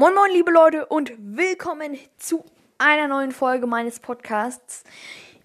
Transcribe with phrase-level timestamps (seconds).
[0.00, 2.44] Moin Moin liebe Leute und willkommen zu
[2.78, 4.84] einer neuen Folge meines Podcasts.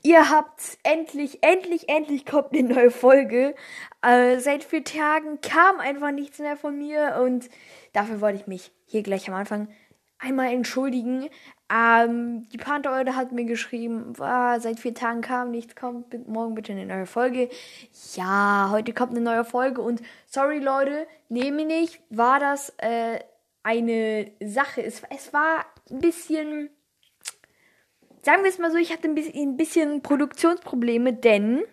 [0.03, 3.55] Ihr habt endlich, endlich, endlich kommt eine neue Folge.
[4.03, 7.49] Äh, seit vier Tagen kam einfach nichts mehr von mir und
[7.93, 9.69] dafür wollte ich mich hier gleich am Anfang
[10.19, 11.29] einmal entschuldigen.
[11.73, 16.73] Ähm, die Panther hat mir geschrieben, ah, seit vier Tagen kam nichts, kommt morgen bitte
[16.73, 17.49] eine neue Folge.
[18.13, 23.17] Ja, heute kommt eine neue Folge und sorry Leute, nehme nicht, war das äh,
[23.63, 24.83] eine Sache.
[24.83, 26.69] Es, es war ein bisschen,
[28.21, 31.63] sagen wir es mal so, ich hatte ein bisschen, ein bisschen Produktionsprobleme, denn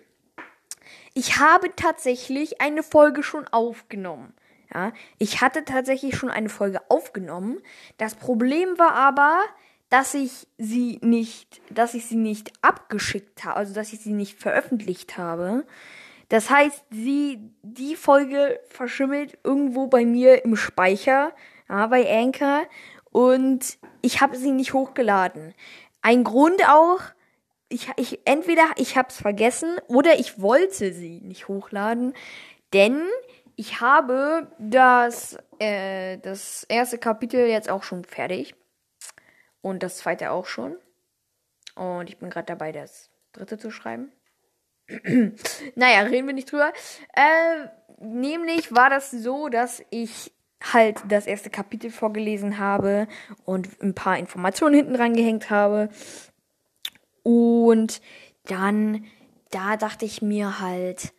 [1.15, 4.33] ich habe tatsächlich eine Folge schon aufgenommen.
[4.73, 7.61] Ja, ich hatte tatsächlich schon eine Folge aufgenommen.
[7.99, 9.43] Das Problem war aber,
[9.89, 14.39] dass ich sie nicht, dass ich sie nicht abgeschickt habe, also dass ich sie nicht
[14.39, 15.67] veröffentlicht habe.
[16.29, 21.35] Das heißt, sie, die Folge verschimmelt irgendwo bei mir im Speicher,
[21.71, 22.67] ja, bei Anchor,
[23.13, 25.55] und ich habe sie nicht hochgeladen.
[26.03, 27.01] Ein Grund auch,
[27.69, 32.15] ich, ich entweder ich habe es vergessen oder ich wollte sie nicht hochladen,
[32.73, 33.03] denn
[33.57, 38.55] ich habe das, äh, das erste Kapitel jetzt auch schon fertig.
[39.63, 40.77] Und das zweite auch schon.
[41.75, 44.11] Und ich bin gerade dabei, das dritte zu schreiben.
[45.75, 46.73] naja, reden wir nicht drüber.
[47.13, 47.69] Äh,
[47.99, 53.09] nämlich war das so, dass ich halt das erste Kapitel vorgelesen habe
[53.45, 55.89] und ein paar Informationen hinten dran gehängt habe.
[57.23, 58.01] Und
[58.45, 59.05] dann,
[59.51, 61.13] da dachte ich mir halt,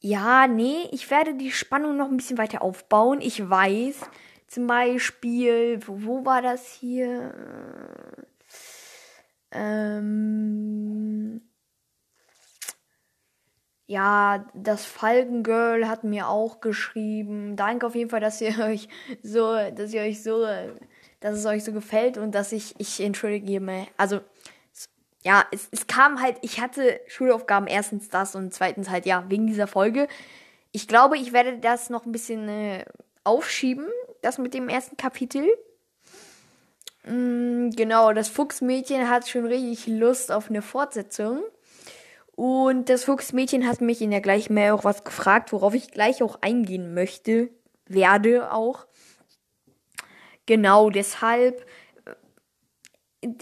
[0.00, 3.20] ja, nee, ich werde die Spannung noch ein bisschen weiter aufbauen.
[3.20, 4.00] Ich weiß,
[4.46, 7.34] zum Beispiel, wo, wo war das hier?
[9.52, 11.40] Ähm,
[13.90, 17.56] ja, das Falkengirl hat mir auch geschrieben.
[17.56, 18.88] Danke auf jeden Fall, dass ihr euch
[19.20, 20.46] so, dass ihr euch so,
[21.18, 23.88] dass es euch so gefällt und dass ich, ich entschuldige mir.
[23.96, 24.20] Also,
[25.24, 29.48] ja, es, es kam halt, ich hatte Schulaufgaben erstens das und zweitens halt, ja, wegen
[29.48, 30.06] dieser Folge.
[30.70, 32.84] Ich glaube, ich werde das noch ein bisschen äh,
[33.24, 33.88] aufschieben,
[34.22, 35.48] das mit dem ersten Kapitel.
[37.06, 41.42] Mm, genau, das Fuchsmädchen hat schon richtig Lust auf eine Fortsetzung.
[42.36, 46.22] Und das Fuchsmädchen hat mich in der gleichen Mail auch was gefragt, worauf ich gleich
[46.22, 47.50] auch eingehen möchte,
[47.86, 48.86] werde auch.
[50.46, 51.66] Genau, deshalb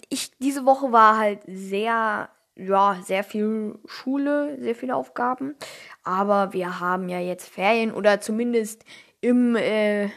[0.09, 5.55] ich, diese Woche war halt sehr, ja, sehr viel Schule, sehr viele Aufgaben.
[6.03, 8.85] Aber wir haben ja jetzt Ferien oder zumindest
[9.21, 10.09] im äh,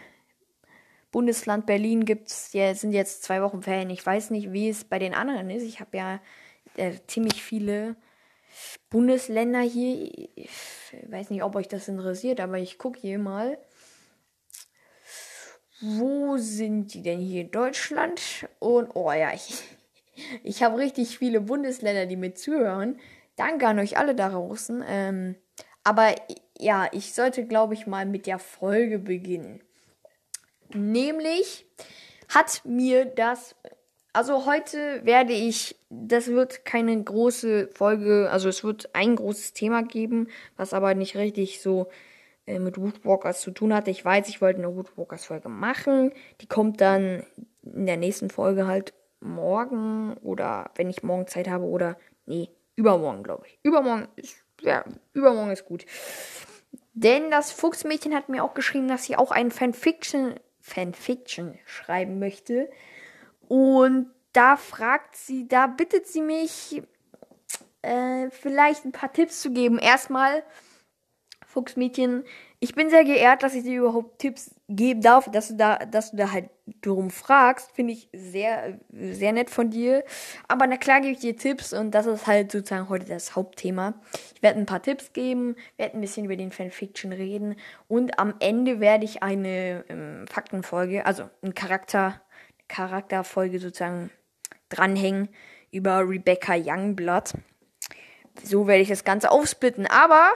[1.12, 3.90] Bundesland Berlin gibt's ja, sind jetzt zwei Wochen Ferien.
[3.90, 5.64] Ich weiß nicht, wie es bei den anderen ist.
[5.64, 6.20] Ich habe ja
[6.78, 7.96] äh, ziemlich viele
[8.90, 10.12] Bundesländer hier.
[10.36, 10.50] Ich
[11.08, 13.58] weiß nicht, ob euch das interessiert, aber ich gucke hier mal.
[15.82, 17.46] Wo sind die denn hier?
[17.46, 18.22] Deutschland
[18.60, 19.64] und oh ja, ich,
[20.44, 23.00] ich habe richtig viele Bundesländer, die mir zuhören.
[23.36, 24.84] Danke an euch alle da draußen.
[24.88, 25.36] Ähm,
[25.84, 26.16] aber
[26.60, 29.64] ja, ich sollte, glaube ich, mal mit der Folge beginnen.
[30.74, 31.66] Nämlich
[32.30, 33.56] hat mir das,
[34.14, 39.84] also heute werde ich, das wird keine große Folge, also es wird ein großes Thema
[39.84, 40.28] geben,
[40.58, 41.88] was aber nicht richtig so
[42.46, 43.92] äh, mit Woodwalkers zu tun hatte.
[43.92, 46.12] Ich weiß, ich wollte eine Woodwalkers Folge machen.
[46.42, 47.26] Die kommt dann
[47.64, 53.24] in der nächsten Folge halt morgen oder wenn ich morgen Zeit habe oder nee, übermorgen,
[53.24, 53.60] glaube ich.
[53.64, 54.84] Übermorgen ist ja,
[55.14, 55.86] übermorgen ist gut.
[56.94, 62.70] Denn das Fuchsmädchen hat mir auch geschrieben, dass sie auch einen Fanfiction Fanfiction schreiben möchte.
[63.52, 66.82] Und da fragt sie, da bittet sie mich,
[67.82, 69.78] äh, vielleicht ein paar Tipps zu geben.
[69.78, 70.44] Erstmal,
[71.46, 72.24] Fuchsmädchen,
[72.62, 76.12] ich bin sehr geehrt, dass ich dir überhaupt Tipps geben darf, dass du da, dass
[76.12, 76.50] du da halt
[76.82, 80.06] drum fragst, finde ich sehr, sehr nett von dir.
[80.48, 83.96] Aber na klar gebe ich dir Tipps und das ist halt sozusagen heute das Hauptthema.
[84.34, 87.58] Ich werde ein paar Tipps geben, werde ein bisschen über den Fanfiction reden
[87.90, 92.22] und am Ende werde ich eine ähm, Faktenfolge, also ein Charakter,
[92.72, 94.10] Charakterfolge sozusagen
[94.70, 95.28] dranhängen
[95.72, 97.34] über Rebecca Youngblood.
[98.44, 99.88] So werde ich das Ganze aufsplitten.
[99.88, 100.32] Aber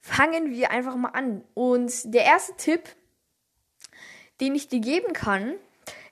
[0.00, 1.44] fangen wir einfach mal an.
[1.54, 2.82] Und der erste Tipp,
[4.40, 5.54] den ich dir geben kann,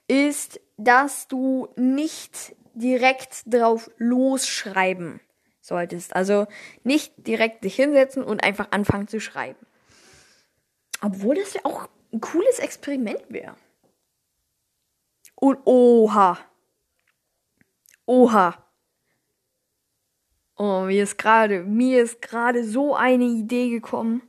[0.07, 5.21] ist, dass du nicht direkt drauf losschreiben
[5.61, 6.15] solltest.
[6.15, 6.47] Also
[6.85, 9.67] nicht direkt dich hinsetzen und einfach anfangen zu schreiben.
[11.03, 13.57] Obwohl das ja auch ein cooles Experiment wäre.
[15.37, 16.39] Und oha.
[18.07, 18.63] Oha.
[20.57, 24.23] Oh, mir ist gerade, mir ist gerade so eine Idee gekommen.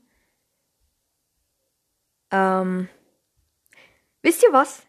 [2.31, 2.89] Ähm,
[4.21, 4.88] wisst ihr was?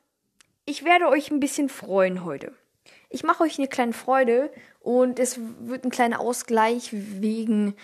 [0.69, 2.53] ich werde euch ein bisschen freuen heute.
[3.09, 7.75] Ich mache euch eine kleine Freude und es wird ein kleiner Ausgleich wegen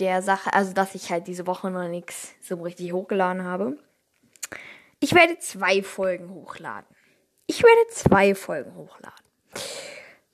[0.00, 3.78] der Sache, also dass ich halt diese Woche noch nichts so richtig hochgeladen habe.
[5.00, 6.94] Ich werde zwei Folgen hochladen.
[7.46, 9.24] Ich werde zwei Folgen hochladen.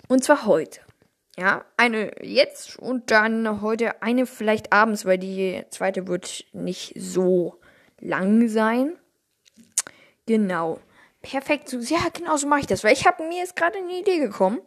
[0.09, 0.81] Und zwar heute.
[1.39, 7.59] Ja, eine jetzt und dann heute eine vielleicht abends, weil die zweite wird nicht so
[8.01, 8.99] lang sein.
[10.27, 10.79] Genau.
[11.23, 11.73] Perfekt.
[11.73, 14.61] Ja, genau so mache ich das, weil ich habe mir jetzt gerade eine Idee gekommen.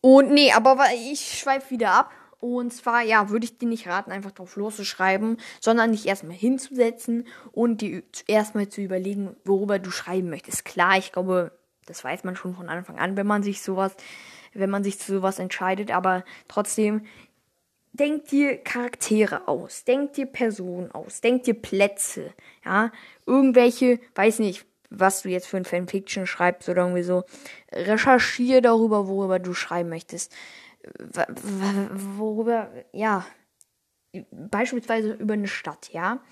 [0.00, 2.12] Und nee, aber ich schweife wieder ab.
[2.40, 7.26] Und zwar, ja, würde ich dir nicht raten, einfach drauf loszuschreiben, sondern dich erstmal hinzusetzen
[7.52, 10.64] und dir erstmal zu überlegen, worüber du schreiben möchtest.
[10.64, 11.52] Klar, ich glaube,
[11.86, 13.94] das weiß man schon von Anfang an, wenn man sich sowas,
[14.54, 17.04] wenn man sich zu sowas entscheidet, aber trotzdem,
[17.92, 22.32] denk dir Charaktere aus, denk dir Personen aus, denk dir Plätze,
[22.64, 22.90] ja,
[23.26, 27.22] irgendwelche, weiß nicht, was du jetzt für ein Fanfiction schreibst oder irgendwie so.
[27.72, 30.34] Recherchiere darüber, worüber du schreiben möchtest.
[32.18, 33.26] Worüber, ja,
[34.30, 36.22] beispielsweise über eine Stadt, ja.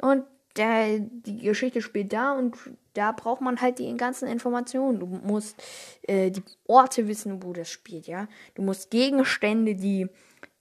[0.00, 0.24] Und
[0.56, 2.56] der, die Geschichte spielt da und
[2.92, 5.00] da braucht man halt die ganzen Informationen.
[5.00, 5.60] Du musst
[6.02, 8.28] äh, die Orte wissen, wo das spielt, ja.
[8.54, 10.08] Du musst Gegenstände, die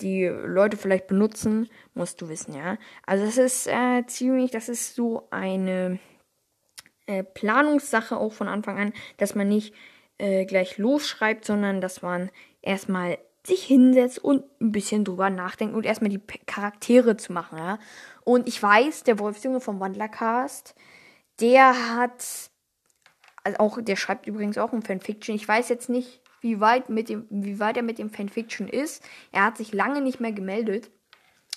[0.01, 2.77] die Leute vielleicht benutzen, musst du wissen, ja.
[3.05, 5.99] Also das ist äh, ziemlich, das ist so eine
[7.05, 9.73] äh, Planungssache auch von Anfang an, dass man nicht
[10.17, 12.31] äh, gleich losschreibt, sondern dass man
[12.61, 17.79] erstmal sich hinsetzt und ein bisschen drüber nachdenkt und erstmal die Charaktere zu machen, ja.
[18.23, 20.75] Und ich weiß, der Wolfsjunge vom Wandlercast,
[21.41, 22.23] der hat,
[23.43, 25.35] also auch, der schreibt übrigens auch ein Fanfiction.
[25.35, 29.03] Ich weiß jetzt nicht, wie weit mit dem, wie weit er mit dem Fanfiction ist.
[29.31, 30.89] Er hat sich lange nicht mehr gemeldet.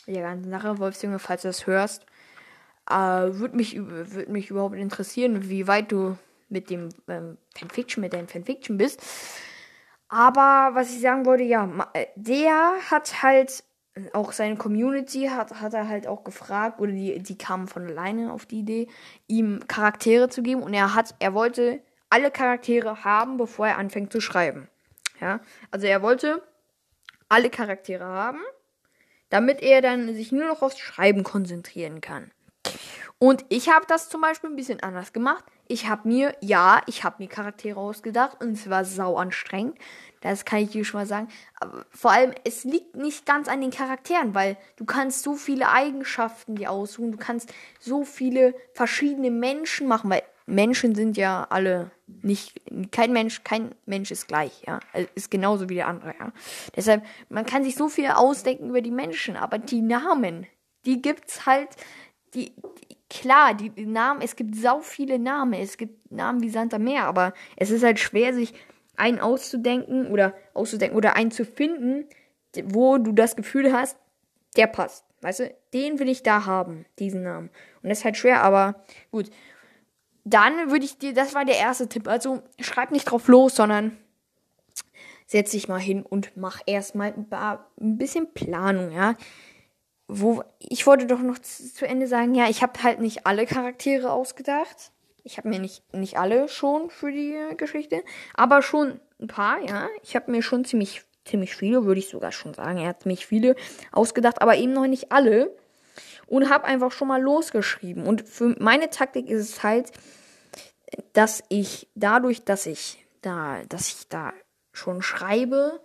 [0.06, 2.06] Der ganze Sache, Wolfsjunge, falls du das hörst,
[2.88, 6.16] äh, würde mich, würd mich überhaupt interessieren, wie weit du
[6.48, 9.02] mit dem ähm, Fanfiction, mit deinem Fanfiction bist.
[10.08, 13.64] Aber was ich sagen wollte, ja, äh, der hat halt
[14.12, 18.32] auch seine Community hat, hat er halt auch gefragt, oder die, die kamen von alleine
[18.32, 18.88] auf die Idee,
[19.26, 20.62] ihm Charaktere zu geben.
[20.62, 21.80] Und er hat, er wollte
[22.10, 24.68] alle Charaktere haben, bevor er anfängt zu schreiben.
[25.20, 26.42] Ja, also er wollte
[27.28, 28.40] alle Charaktere haben,
[29.30, 32.30] damit er dann sich nur noch aufs Schreiben konzentrieren kann.
[33.18, 35.44] Und ich habe das zum Beispiel ein bisschen anders gemacht.
[35.68, 39.76] Ich habe mir, ja, ich habe mir Charaktere ausgedacht und es war sau anstrengend.
[40.20, 41.28] Das kann ich dir schon mal sagen.
[41.60, 45.68] Aber vor allem, es liegt nicht ganz an den Charakteren, weil du kannst so viele
[45.68, 47.12] Eigenschaften dir aussuchen.
[47.12, 52.60] Du kannst so viele verschiedene Menschen machen, weil Menschen sind ja alle nicht,
[52.92, 54.78] kein Mensch, kein Mensch ist gleich, ja.
[54.92, 56.32] Also ist genauso wie der andere, ja.
[56.74, 60.46] Deshalb, man kann sich so viel ausdenken über die Menschen, aber die Namen,
[60.84, 61.70] die gibt's halt,
[62.34, 62.52] die,
[63.08, 67.32] klar, die Namen, es gibt sau viele Namen, es gibt Namen wie Santa Meer, aber
[67.56, 68.54] es ist halt schwer, sich
[68.96, 72.06] einen auszudenken oder auszudenken oder einen zu finden,
[72.64, 73.96] wo du das Gefühl hast,
[74.56, 75.04] der passt.
[75.20, 77.50] Weißt du, den will ich da haben, diesen Namen.
[77.82, 79.30] Und das ist halt schwer, aber gut.
[80.24, 82.08] Dann würde ich dir, das war der erste Tipp.
[82.08, 83.96] Also schreib nicht drauf los, sondern
[85.26, 89.14] setz dich mal hin und mach erstmal ein bisschen Planung, ja
[90.08, 93.46] wo ich wollte doch noch zu, zu Ende sagen, ja, ich habe halt nicht alle
[93.46, 94.92] Charaktere ausgedacht.
[95.24, 98.02] Ich habe mir nicht nicht alle schon für die Geschichte,
[98.34, 99.88] aber schon ein paar, ja.
[100.02, 102.78] Ich habe mir schon ziemlich ziemlich viele, würde ich sogar schon sagen.
[102.78, 103.56] Er hat ziemlich viele
[103.92, 105.54] ausgedacht, aber eben noch nicht alle.
[106.26, 108.06] Und habe einfach schon mal losgeschrieben.
[108.06, 109.92] Und für meine Taktik ist es halt,
[111.12, 114.32] dass ich dadurch, dass ich da, dass ich da
[114.72, 115.80] schon schreibe,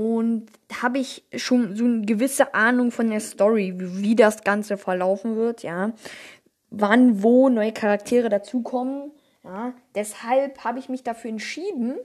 [0.00, 0.46] und
[0.80, 5.62] habe ich schon so eine gewisse Ahnung von der Story, wie, das Ganze verlaufen wird,
[5.62, 5.92] ja.
[6.70, 9.12] Wann, wo neue Charaktere dazukommen,
[9.44, 9.74] ja.
[9.94, 11.98] Deshalb habe ich mich dafür entschieden,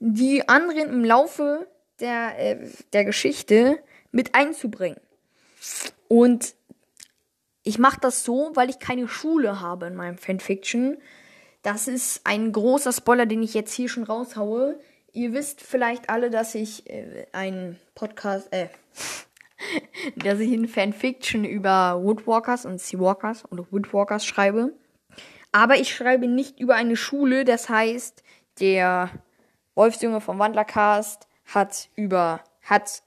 [0.00, 1.66] die anderen im Laufe
[1.98, 3.78] der, äh, der Geschichte
[4.12, 5.00] mit einzubringen.
[6.08, 6.54] Und
[7.62, 10.98] ich mache das so, weil ich keine Schule habe in meinem Fanfiction.
[11.62, 14.78] Das ist ein großer Spoiler, den ich jetzt hier schon raushaue.
[15.12, 18.68] Ihr wisst vielleicht alle, dass ich äh, einen Podcast, äh,
[20.16, 24.72] dass ich in Fanfiction über Woodwalkers und Seawalkers oder Woodwalkers schreibe.
[25.52, 28.22] Aber ich schreibe nicht über eine Schule, das heißt,
[28.60, 29.10] der
[29.74, 33.02] Wolfsjunge vom Wandlercast hat über, hat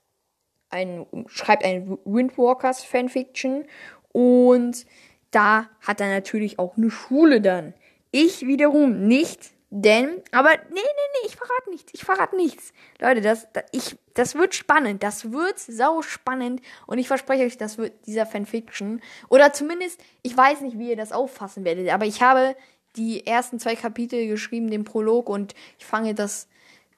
[0.69, 3.65] ein, schreibt ein Windwalkers Fanfiction
[4.12, 4.86] und
[5.31, 7.74] da hat er natürlich auch eine Schule dann.
[8.12, 11.92] Ich wiederum nicht, denn, aber nee, nee, nee, ich verrate nichts.
[11.96, 12.74] Ich verrate nichts.
[13.00, 15.01] Leute, das, das, ich, das wird spannend.
[15.01, 16.62] Das wird sau spannend.
[16.86, 19.01] Und ich verspreche euch, das wird dieser Fanfiction.
[19.30, 21.89] Oder zumindest, ich weiß nicht, wie ihr das auffassen werdet.
[21.89, 22.56] Aber ich habe
[22.98, 26.48] die ersten zwei Kapitel geschrieben, den Prolog, und ich fange das,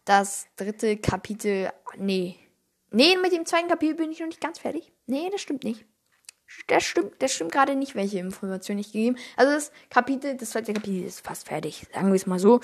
[0.03, 1.71] das dritte Kapitel.
[1.95, 2.35] Nee.
[2.91, 4.91] Nee, mit dem zweiten Kapitel bin ich noch nicht ganz fertig.
[5.07, 5.85] Nee, das stimmt nicht.
[6.67, 9.17] Das stimmt, das stimmt gerade nicht, welche Information ich gegeben.
[9.35, 11.85] Also das Kapitel, das zweite Kapitel ist fast fertig.
[11.93, 12.59] Sagen wir es mal so.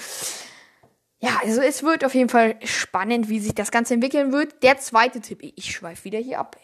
[1.20, 4.64] Ja, also es wird auf jeden Fall spannend, wie sich das Ganze entwickeln wird.
[4.64, 6.58] Der zweite Tipp, ich schweife wieder hier ab.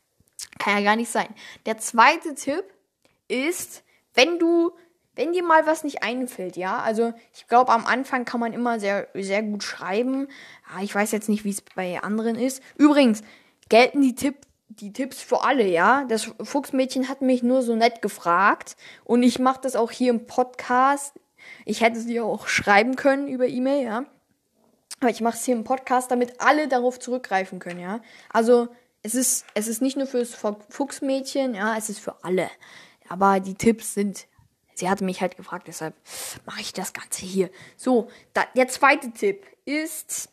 [0.58, 1.28] Kann ja gar nicht sein.
[1.66, 2.64] Der zweite Tipp
[3.26, 3.82] ist,
[4.14, 4.70] wenn du,
[5.16, 8.78] wenn dir mal was nicht einfällt, ja, also ich glaube, am Anfang kann man immer
[8.78, 10.28] sehr, sehr gut schreiben.
[10.70, 12.62] Ja, ich weiß jetzt nicht, wie es bei anderen ist.
[12.76, 13.22] Übrigens,
[13.68, 14.36] gelten die, Tipp,
[14.80, 16.04] die Tipps für alle, ja.
[16.08, 20.26] Das Fuchsmädchen hat mich nur so nett gefragt und ich mache das auch hier im
[20.26, 21.14] Podcast.
[21.64, 24.04] Ich hätte sie auch schreiben können über E-Mail, ja.
[25.00, 28.00] Aber ich mache es hier im Podcast, damit alle darauf zurückgreifen können, ja.
[28.32, 28.68] Also
[29.02, 30.34] es ist, es ist nicht nur fürs
[30.68, 32.50] Fuchsmädchen, ja, es ist für alle.
[33.08, 34.26] Aber die Tipps sind,
[34.74, 35.94] sie hatte mich halt gefragt, deshalb
[36.44, 37.50] mache ich das Ganze hier.
[37.76, 40.30] So, da, der zweite Tipp ist,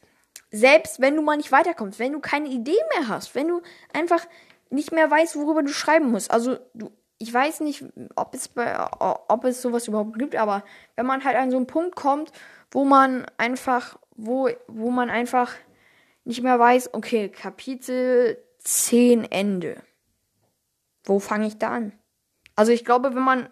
[0.53, 4.25] selbst wenn du mal nicht weiterkommst, wenn du keine Idee mehr hast, wenn du einfach
[4.69, 6.29] nicht mehr weißt, worüber du schreiben musst.
[6.29, 7.83] Also du, ich weiß nicht,
[8.15, 8.51] ob es
[9.27, 10.63] ob es sowas überhaupt gibt, aber
[10.95, 12.31] wenn man halt an so einen Punkt kommt,
[12.71, 15.53] wo man einfach, wo, wo man einfach
[16.23, 19.81] nicht mehr weiß, okay, Kapitel 10 Ende.
[21.03, 21.93] Wo fange ich da an?
[22.55, 23.49] Also ich glaube, wenn man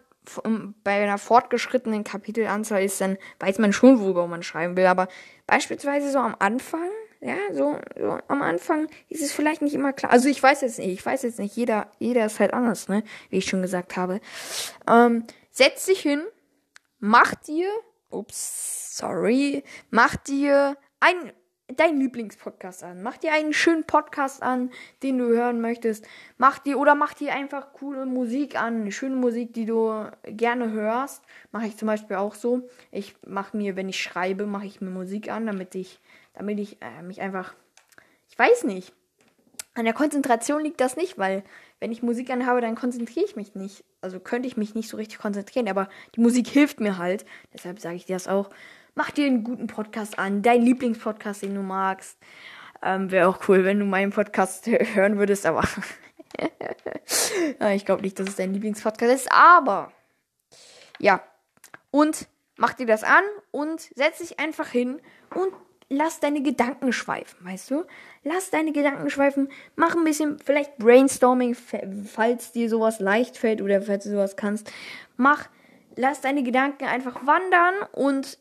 [0.83, 4.85] bei einer fortgeschrittenen Kapitelanzahl ist, dann weiß man schon, worüber man schreiben will.
[4.85, 5.07] Aber
[5.47, 6.89] beispielsweise so am Anfang,
[7.21, 10.11] ja, so, so am Anfang ist es vielleicht nicht immer klar.
[10.11, 13.03] Also ich weiß jetzt nicht, ich weiß jetzt nicht, jeder, jeder ist halt anders, ne?
[13.29, 14.21] Wie ich schon gesagt habe.
[14.87, 16.23] Ähm, setz dich hin,
[16.99, 17.69] mach dir,
[18.09, 21.33] ups, sorry, mach dir ein
[21.79, 23.03] deinen Lieblingspodcast an.
[23.03, 24.71] Mach dir einen schönen Podcast an,
[25.03, 26.07] den du hören möchtest.
[26.37, 31.23] Mach dir oder mach dir einfach coole Musik an, schöne Musik, die du gerne hörst.
[31.51, 32.69] Mache ich zum Beispiel auch so.
[32.91, 35.99] Ich mache mir, wenn ich schreibe, mache ich mir Musik an, damit ich,
[36.33, 37.53] damit ich äh, mich einfach,
[38.29, 38.93] ich weiß nicht.
[39.73, 41.43] An der Konzentration liegt das nicht, weil
[41.79, 43.85] wenn ich Musik anhabe, dann konzentriere ich mich nicht.
[44.01, 47.25] Also könnte ich mich nicht so richtig konzentrieren, aber die Musik hilft mir halt.
[47.53, 48.49] Deshalb sage ich dir das auch.
[48.93, 52.17] Mach dir einen guten Podcast an, dein Lieblingspodcast, den du magst.
[52.83, 55.63] Ähm, Wäre auch cool, wenn du meinen Podcast hören würdest, aber
[57.73, 59.31] ich glaube nicht, dass es dein Lieblingspodcast ist.
[59.31, 59.93] Aber
[60.99, 61.23] ja,
[61.89, 64.99] und mach dir das an und setz dich einfach hin
[65.35, 65.53] und
[65.87, 67.85] lass deine Gedanken schweifen, weißt du?
[68.23, 73.81] Lass deine Gedanken schweifen, mach ein bisschen vielleicht Brainstorming, falls dir sowas leicht fällt oder
[73.81, 74.71] falls du sowas kannst.
[75.15, 75.47] Mach,
[75.95, 78.37] lass deine Gedanken einfach wandern und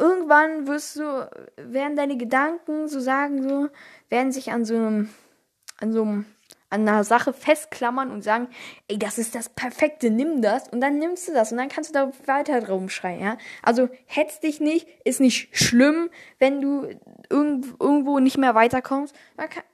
[0.00, 3.68] irgendwann wirst du, werden deine Gedanken so sagen, so,
[4.08, 5.10] werden sich an so einem,
[5.78, 6.24] an so einem,
[6.70, 8.48] an einer Sache festklammern und sagen,
[8.88, 11.90] ey, das ist das Perfekte, nimm das und dann nimmst du das und dann kannst
[11.90, 13.38] du da weiter drum schreien, ja.
[13.62, 16.88] Also hetz dich nicht, ist nicht schlimm, wenn du
[17.28, 19.14] irgendwo nicht mehr weiterkommst.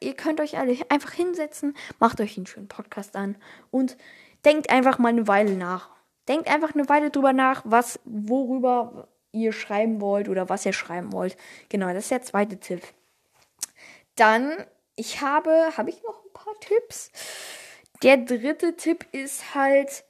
[0.01, 3.37] ihr könnt euch alle einfach hinsetzen, macht euch einen schönen Podcast an
[3.71, 3.97] und
[4.45, 5.91] denkt einfach mal eine Weile nach.
[6.29, 9.09] Denkt einfach eine Weile drüber nach, was, worüber
[9.43, 11.37] ihr schreiben wollt oder was ihr schreiben wollt.
[11.69, 12.83] Genau, das ist der zweite Tipp.
[14.17, 14.65] Dann,
[14.97, 17.11] ich habe, habe ich noch ein paar Tipps?
[18.03, 20.05] Der dritte Tipp ist halt,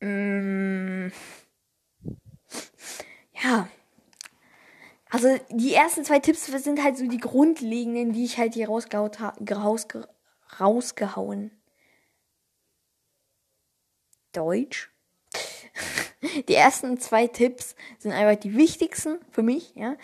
[0.00, 1.08] mm,
[3.42, 3.68] ja,
[5.12, 9.10] also die ersten zwei Tipps sind halt so die grundlegenden, die ich halt hier rausgehauen,
[9.50, 10.08] rausge,
[10.58, 11.50] rausgehauen.
[14.32, 14.90] Deutsch?
[16.48, 19.96] Die ersten zwei Tipps sind einfach die wichtigsten für mich, ja.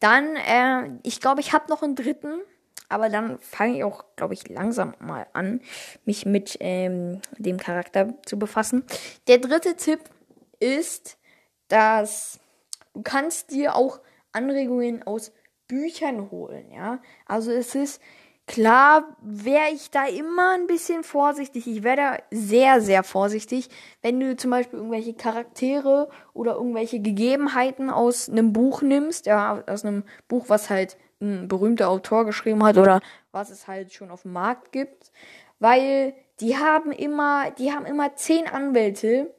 [0.00, 2.40] Dann, äh, ich glaube, ich habe noch einen dritten,
[2.88, 5.60] aber dann fange ich auch, glaube ich, langsam mal an,
[6.04, 8.84] mich mit ähm, dem Charakter zu befassen.
[9.28, 10.00] Der dritte Tipp
[10.60, 11.18] ist,
[11.68, 12.40] dass
[12.92, 14.00] du kannst dir auch
[14.32, 15.32] Anregungen aus
[15.68, 17.00] Büchern holen, ja.
[17.26, 18.02] Also es ist
[18.46, 21.66] Klar wäre ich da immer ein bisschen vorsichtig.
[21.68, 23.68] Ich wäre da sehr, sehr vorsichtig,
[24.02, 29.84] wenn du zum Beispiel irgendwelche Charaktere oder irgendwelche Gegebenheiten aus einem Buch nimmst, ja, aus
[29.84, 34.22] einem Buch, was halt ein berühmter Autor geschrieben hat oder was es halt schon auf
[34.22, 35.12] dem Markt gibt,
[35.60, 39.32] weil die haben immer, die haben immer zehn Anwälte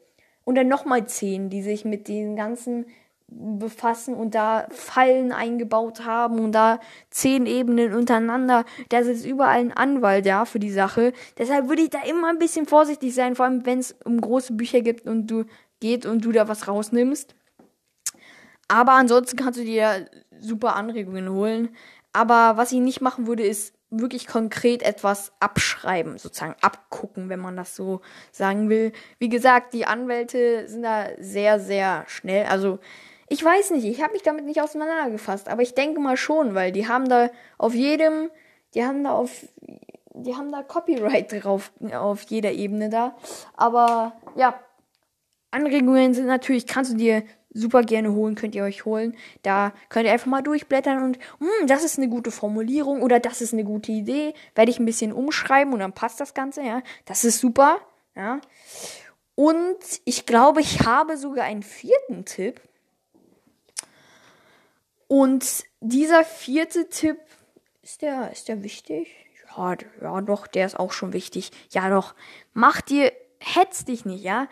[0.44, 2.86] und dann nochmal zehn, die sich mit den ganzen
[3.36, 8.64] befassen und da Fallen eingebaut haben und da zehn Ebenen untereinander.
[8.88, 11.12] Da ist überall ein Anwalt ja für die Sache.
[11.38, 14.52] Deshalb würde ich da immer ein bisschen vorsichtig sein, vor allem wenn es um große
[14.54, 15.44] Bücher gibt und du
[15.80, 17.34] geht und du da was rausnimmst.
[18.68, 21.74] Aber ansonsten kannst du dir super Anregungen holen.
[22.12, 27.56] Aber was ich nicht machen würde, ist wirklich konkret etwas abschreiben, sozusagen abgucken, wenn man
[27.56, 28.00] das so
[28.32, 28.92] sagen will.
[29.18, 32.46] Wie gesagt, die Anwälte sind da sehr, sehr schnell.
[32.46, 32.78] Also
[33.34, 36.70] ich weiß nicht, ich habe mich damit nicht auseinandergefasst, aber ich denke mal schon, weil
[36.70, 38.30] die haben da auf jedem,
[38.74, 39.48] die haben da auf,
[40.14, 43.16] die haben da Copyright drauf auf jeder Ebene da.
[43.56, 44.54] Aber ja,
[45.50, 49.16] Anregungen sind natürlich, kannst du dir super gerne holen, könnt ihr euch holen.
[49.42, 53.40] Da könnt ihr einfach mal durchblättern und, hm, das ist eine gute Formulierung oder das
[53.40, 54.34] ist eine gute Idee.
[54.54, 56.82] Werde ich ein bisschen umschreiben und dann passt das Ganze, ja.
[57.04, 57.78] Das ist super,
[58.14, 58.40] ja.
[59.34, 62.60] Und ich glaube, ich habe sogar einen vierten Tipp.
[65.14, 67.18] Und dieser vierte Tipp,
[67.82, 69.14] ist der, ist der wichtig?
[69.56, 71.52] Ja, ja, doch, der ist auch schon wichtig.
[71.70, 72.16] Ja, doch.
[72.52, 74.48] Mach dir, hetz dich nicht, ja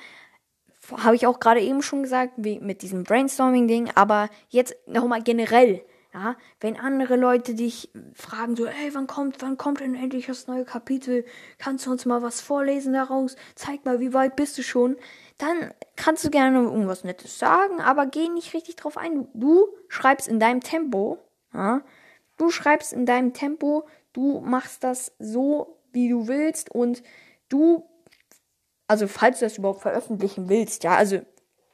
[0.90, 6.36] habe ich auch gerade eben schon gesagt, mit diesem Brainstorming-Ding, aber jetzt nochmal generell, ja,
[6.60, 10.64] wenn andere Leute dich fragen, so, ey, wann kommt, wann kommt denn endlich das neue
[10.64, 11.24] Kapitel?
[11.58, 13.36] Kannst du uns mal was vorlesen daraus?
[13.54, 14.96] Zeig mal, wie weit bist du schon?
[15.42, 19.26] Dann kannst du gerne irgendwas Nettes sagen, aber geh nicht richtig drauf ein.
[19.34, 21.18] Du schreibst in deinem Tempo,
[21.52, 21.82] ja,
[22.36, 27.02] du schreibst in deinem Tempo, du machst das so, wie du willst und
[27.48, 27.84] du
[28.86, 31.16] also falls du das überhaupt veröffentlichen willst, ja, also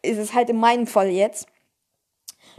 [0.02, 1.48] ist es halt in meinem Fall jetzt.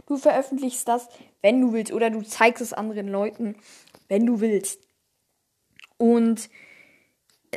[0.06, 1.08] Du veröffentlichst das,
[1.40, 3.56] wenn du willst, oder du zeigst es anderen Leuten,
[4.08, 4.86] wenn du willst.
[5.96, 6.50] Und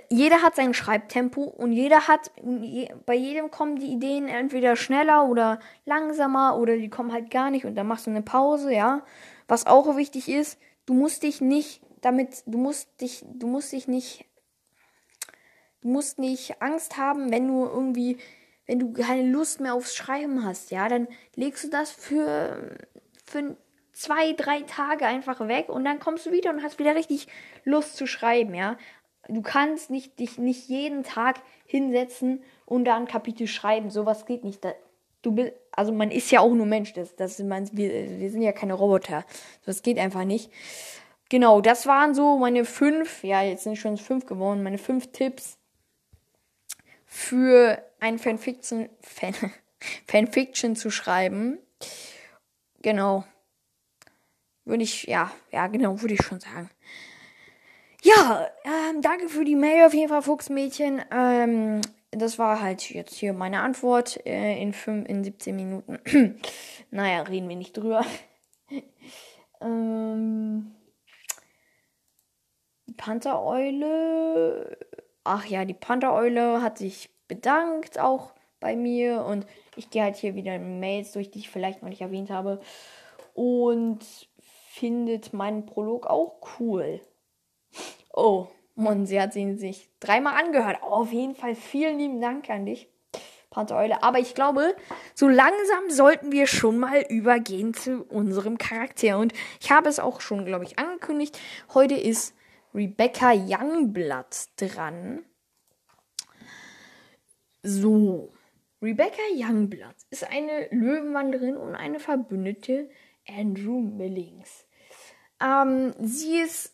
[0.10, 2.32] jeder hat sein Schreibtempo und jeder hat,
[3.06, 7.66] bei jedem kommen die Ideen entweder schneller oder langsamer oder die kommen halt gar nicht
[7.66, 9.04] und dann machst du eine Pause, ja.
[9.48, 13.88] Was auch wichtig ist, du musst dich nicht damit, du musst dich, du musst dich
[13.88, 14.26] nicht
[15.84, 18.18] Du musst nicht Angst haben, wenn du irgendwie,
[18.66, 22.78] wenn du keine Lust mehr aufs Schreiben hast, ja, dann legst du das für,
[23.26, 23.58] für
[23.92, 27.28] zwei, drei Tage einfach weg und dann kommst du wieder und hast wieder richtig
[27.66, 28.78] Lust zu schreiben, ja.
[29.30, 33.90] Du kannst nicht, dich nicht jeden Tag hinsetzen und da ein Kapitel schreiben.
[33.90, 34.66] Sowas geht nicht.
[35.22, 36.94] du bist, also man ist ja auch nur Mensch.
[36.94, 39.26] Das, das man, wir, wir sind ja keine Roboter.
[39.66, 40.52] Das geht einfach nicht.
[41.30, 45.58] Genau, das waren so meine fünf, ja, jetzt sind schon fünf geworden, meine fünf Tipps,
[47.06, 49.34] für ein Fanfiction, Fan,
[50.08, 51.58] Fanfiction zu schreiben.
[52.82, 53.24] Genau.
[54.66, 56.70] Würde ich, ja, ja, genau, würde ich schon sagen.
[58.04, 61.02] Ja, ähm, danke für die Mail auf jeden Fall, Fuchsmädchen.
[61.12, 66.00] Ähm, das war halt jetzt hier meine Antwort äh, in, 5, in 17 Minuten.
[66.92, 68.06] naja, reden wir nicht drüber.
[69.62, 70.76] ähm,
[72.98, 74.78] Panthereule
[75.24, 80.36] ach ja, die Panther-Eule hat sich bedankt auch bei mir und ich gehe halt hier
[80.36, 82.60] wieder Mails durch, die ich vielleicht noch nicht erwähnt habe
[83.34, 84.00] und
[84.40, 87.02] findet meinen Prolog auch cool.
[88.14, 90.80] Oh, und sie hat ihn sich dreimal angehört.
[90.84, 92.88] Oh, auf jeden Fall vielen lieben Dank an dich,
[93.50, 94.04] Panther-Eule.
[94.04, 94.76] Aber ich glaube,
[95.16, 99.18] so langsam sollten wir schon mal übergehen zu unserem Charakter.
[99.18, 101.40] Und ich habe es auch schon, glaube ich, angekündigt.
[101.74, 102.36] Heute ist
[102.74, 105.26] Rebecca Youngblood dran.
[107.64, 108.32] So,
[108.82, 112.90] Rebecca Youngblood ist eine Löwenwanderin und eine Verbündete
[113.28, 114.68] Andrew Millings.
[115.42, 116.74] Ähm, sie ist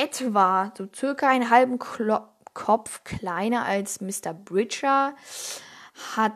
[0.00, 2.18] etwa so circa einen halben Klo
[2.52, 4.34] Kopf kleiner als Mr.
[4.34, 5.14] Bridger,
[6.16, 6.34] hat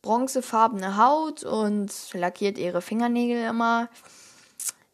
[0.00, 3.88] bronzefarbene Haut und lackiert ihre Fingernägel immer.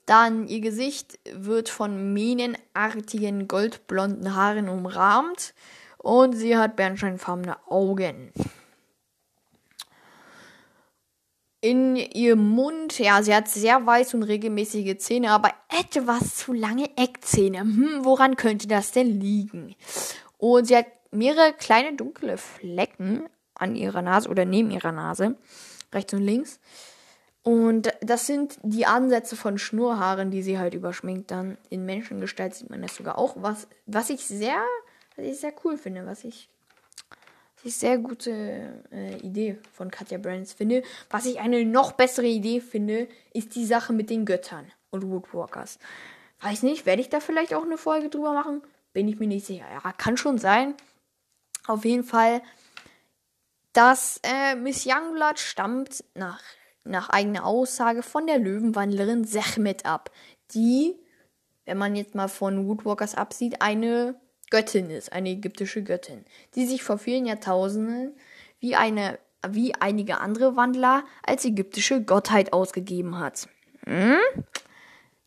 [0.06, 5.54] Dann ihr Gesicht wird von mähnenartigen goldblonden Haaren umrahmt
[5.98, 8.32] und sie hat bernsteinfarbene Augen.
[11.60, 16.88] In ihrem Mund, ja, sie hat sehr weiß und regelmäßige Zähne, aber etwas zu lange
[16.96, 17.60] Eckzähne.
[17.60, 19.74] Hm, woran könnte das denn liegen?
[20.36, 25.36] Und sie hat mehrere kleine dunkle Flecken an ihrer Nase oder neben ihrer Nase,
[25.92, 26.60] rechts und links.
[27.42, 31.30] Und das sind die Ansätze von Schnurhaaren, die sie halt überschminkt.
[31.30, 33.36] Dann in Menschengestalt sieht man das sogar auch.
[33.38, 34.62] Was, was ich sehr,
[35.16, 36.50] was ich sehr cool finde, was ich,
[37.64, 40.82] ich sehr gute äh, Idee von Katja Brands finde.
[41.10, 45.78] Was ich eine noch bessere Idee finde, ist die Sache mit den Göttern und Woodwalkers.
[46.40, 48.62] Weiß nicht, werde ich da vielleicht auch eine Folge drüber machen?
[48.92, 49.66] Bin ich mir nicht sicher.
[49.70, 50.74] Ja, kann schon sein.
[51.66, 52.42] Auf jeden Fall,
[53.72, 56.40] dass äh, Miss Youngblood stammt nach
[56.88, 60.10] nach eigener Aussage von der Löwenwandlerin Sechmet ab,
[60.52, 60.96] die,
[61.64, 64.18] wenn man jetzt mal von Woodwalkers absieht, eine
[64.50, 68.16] Göttin ist, eine ägyptische Göttin, die sich vor vielen Jahrtausenden
[68.60, 73.48] wie eine wie einige andere Wandler als ägyptische Gottheit ausgegeben hat.
[73.84, 74.18] Hm?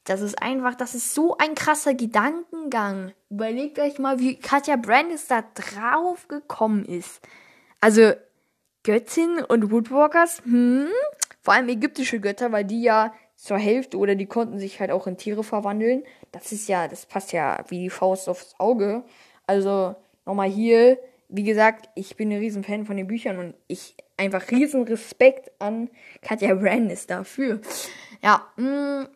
[0.03, 3.13] Das ist einfach, das ist so ein krasser Gedankengang.
[3.29, 7.21] Überlegt euch mal, wie Katja Brandis da drauf gekommen ist.
[7.79, 8.13] Also,
[8.83, 10.87] Göttin und Woodwalkers, hm,
[11.41, 15.07] vor allem ägyptische Götter, weil die ja zur Hälfte oder die konnten sich halt auch
[15.07, 16.03] in Tiere verwandeln.
[16.31, 19.03] Das ist ja, das passt ja wie die Faust aufs Auge.
[19.47, 19.95] Also,
[20.27, 24.83] nochmal hier, wie gesagt, ich bin ein Riesenfan von den Büchern und ich einfach riesen
[24.83, 25.89] Respekt an
[26.21, 27.61] Katja Brandis dafür.
[28.21, 29.07] Ja, mh, mm,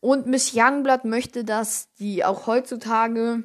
[0.00, 3.44] und Miss Youngblood möchte, dass die auch heutzutage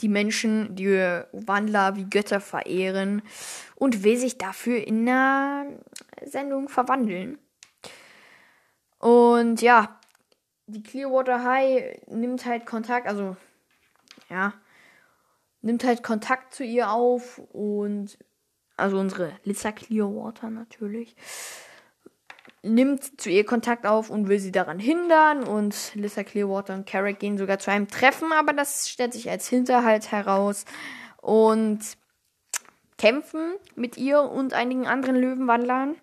[0.00, 0.88] die Menschen, die
[1.30, 3.22] Wandler wie Götter verehren
[3.76, 5.66] und will sich dafür in einer
[6.24, 7.38] Sendung verwandeln.
[9.02, 10.00] Und ja,
[10.66, 13.36] die Clearwater High nimmt halt Kontakt, also
[14.30, 14.54] ja,
[15.60, 18.16] nimmt halt Kontakt zu ihr auf und
[18.76, 21.14] also unsere Lisa Clearwater natürlich
[22.62, 25.44] nimmt zu ihr Kontakt auf und will sie daran hindern.
[25.44, 29.48] Und Lissa Clearwater und Carrick gehen sogar zu einem Treffen, aber das stellt sich als
[29.48, 30.64] Hinterhalt heraus.
[31.20, 31.80] Und
[32.98, 35.96] kämpfen mit ihr und einigen anderen Löwenwandlern.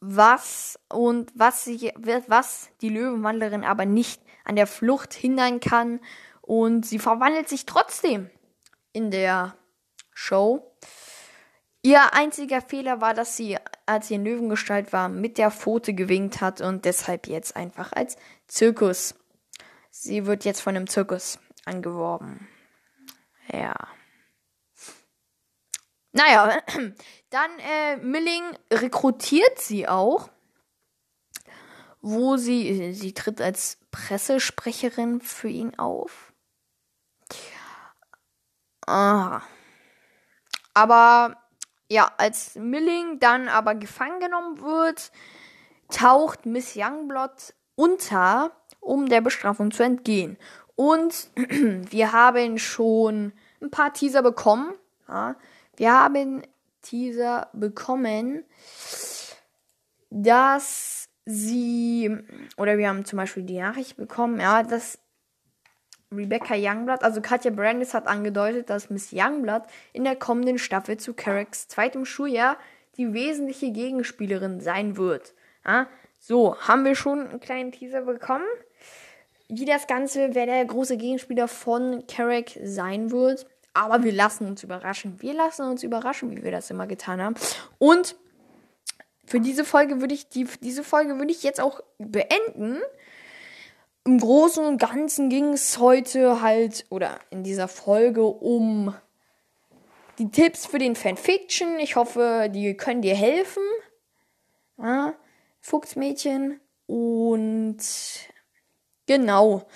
[0.00, 6.00] Was und was, sie, was die Löwenwandlerin aber nicht an der Flucht hindern kann.
[6.40, 8.30] Und sie verwandelt sich trotzdem
[8.92, 9.56] in der
[10.12, 10.74] Show.
[11.82, 16.40] Ihr einziger Fehler war, dass sie, als sie in Löwengestalt war, mit der Pfote gewinkt
[16.40, 18.16] hat und deshalb jetzt einfach als
[18.48, 19.14] Zirkus.
[19.90, 22.48] Sie wird jetzt von einem Zirkus angeworben.
[23.52, 23.74] Ja.
[26.12, 26.60] Naja,
[27.30, 30.30] dann äh, Milling rekrutiert sie auch,
[32.00, 36.32] wo sie, sie tritt als Pressesprecherin für ihn auf.
[38.86, 39.42] Ah.
[40.74, 41.36] Aber
[41.88, 45.12] ja, als Milling dann aber gefangen genommen wird,
[45.90, 50.38] taucht Miss Youngblood unter, um der Bestrafung zu entgehen.
[50.76, 54.74] Und wir haben schon ein paar Teaser bekommen.
[55.08, 55.36] Ja,
[55.80, 56.42] wir haben
[56.82, 58.44] Teaser bekommen,
[60.10, 62.14] dass sie,
[62.58, 64.98] oder wir haben zum Beispiel die Nachricht bekommen, ja, dass
[66.12, 69.62] Rebecca Youngblood, also Katja Brandis hat angedeutet, dass Miss Youngblood
[69.94, 72.58] in der kommenden Staffel zu Carracks zweitem Schuljahr
[72.98, 75.32] die wesentliche Gegenspielerin sein wird.
[75.66, 75.88] Ja,
[76.18, 78.44] so, haben wir schon einen kleinen Teaser bekommen,
[79.48, 83.46] wie das Ganze, wer der große Gegenspieler von Carrack sein wird.
[83.72, 85.20] Aber wir lassen uns überraschen.
[85.20, 87.34] Wir lassen uns überraschen, wie wir das immer getan haben.
[87.78, 88.16] Und
[89.24, 92.80] für diese Folge würde ich die, diese Folge würde ich jetzt auch beenden
[94.04, 98.94] im Großen und Ganzen ging es heute halt, oder in dieser Folge, um
[100.18, 101.78] die Tipps für den Fanfiction.
[101.78, 103.62] Ich hoffe, die können dir helfen.
[104.78, 105.14] Ja,
[105.60, 106.60] Fuchsmädchen.
[106.86, 107.78] Und
[109.06, 109.66] genau.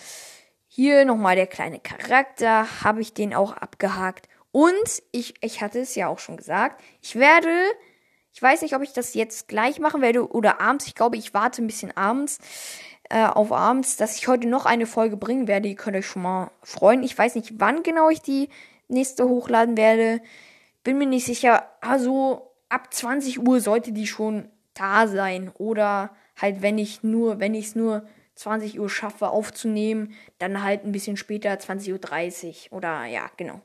[0.77, 2.67] Hier nochmal der kleine Charakter.
[2.83, 4.29] Habe ich den auch abgehakt.
[4.51, 6.83] Und ich, ich hatte es ja auch schon gesagt.
[7.01, 7.49] Ich werde,
[8.33, 10.89] ich weiß nicht, ob ich das jetzt gleich machen werde oder abends.
[10.89, 12.41] Ich glaube, ich warte ein bisschen abends
[13.09, 15.69] äh, auf abends, dass ich heute noch eine Folge bringen werde.
[15.69, 17.05] Ihr könnt euch schon mal freuen.
[17.05, 18.49] Ich weiß nicht, wann genau ich die
[18.89, 20.23] nächste hochladen werde.
[20.83, 21.71] Bin mir nicht sicher.
[21.83, 25.53] Also ab 20 Uhr sollte die schon da sein.
[25.57, 30.85] Oder halt, wenn ich nur, wenn ich es nur 20 Uhr schaffe aufzunehmen, dann halt
[30.85, 32.79] ein bisschen später, 20.30 Uhr.
[32.79, 33.61] Oder ja, genau.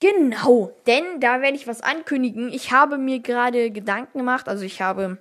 [0.00, 2.52] Genau, denn da werde ich was ankündigen.
[2.52, 5.18] Ich habe mir gerade Gedanken gemacht, also ich habe,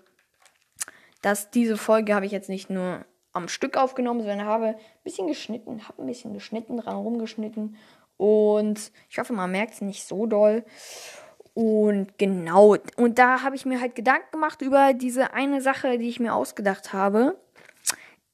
[1.21, 5.27] dass diese Folge habe ich jetzt nicht nur am Stück aufgenommen, sondern habe ein bisschen
[5.27, 7.77] geschnitten, habe ein bisschen geschnitten, dran rumgeschnitten
[8.17, 10.63] und ich hoffe, man merkt es nicht so doll.
[11.53, 16.07] Und genau, und da habe ich mir halt Gedanken gemacht über diese eine Sache, die
[16.07, 17.37] ich mir ausgedacht habe.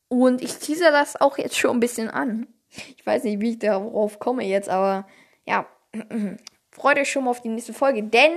[0.10, 2.48] Und ich teaser das auch jetzt schon ein bisschen an.
[2.70, 5.08] Ich weiß nicht, wie ich darauf komme jetzt, aber
[5.46, 5.68] ja,
[6.72, 8.34] freut euch schon mal auf die nächste Folge, denn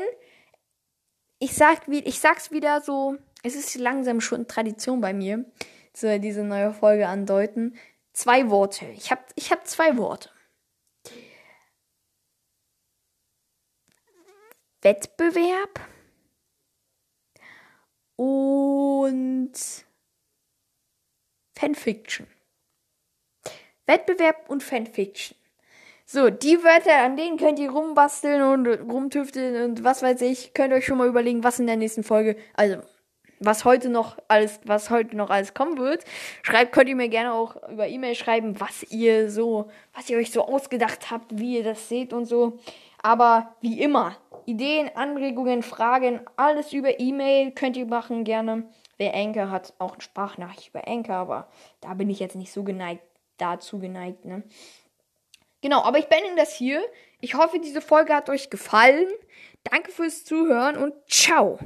[1.38, 5.44] ich sag, ich sag's wieder so, es ist langsam schon Tradition bei mir
[5.92, 7.76] soll diese neue Folge andeuten.
[8.12, 8.86] Zwei Worte.
[8.86, 10.30] Ich habe ich hab zwei Worte.
[14.82, 15.80] Wettbewerb
[18.16, 19.52] und
[21.60, 22.26] Fanfiction.
[23.84, 25.36] Wettbewerb und Fanfiction.
[26.06, 30.54] So, die Wörter, an denen könnt ihr rumbasteln und rumtüfteln und was weiß ich.
[30.54, 32.78] Könnt euch schon mal überlegen, was in der nächsten Folge, also
[33.40, 36.04] was heute noch alles, was heute noch alles kommen wird.
[36.42, 40.30] Schreibt, könnt ihr mir gerne auch über E-Mail schreiben, was ihr so, was ihr euch
[40.30, 42.58] so ausgedacht habt, wie ihr das seht und so.
[43.02, 48.64] Aber wie immer, Ideen, Anregungen, Fragen, alles über E-Mail könnt ihr machen gerne.
[49.00, 51.48] Wer Anchor hat, auch eine Sprachnachricht über Anchor, aber
[51.80, 53.02] da bin ich jetzt nicht so geneigt,
[53.38, 54.42] dazu geneigt, ne?
[55.62, 56.82] Genau, aber ich beende das hier.
[57.18, 59.06] Ich hoffe, diese Folge hat euch gefallen.
[59.64, 61.58] Danke fürs Zuhören und ciao.